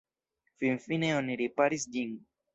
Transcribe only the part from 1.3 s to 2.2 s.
riparis ĝin.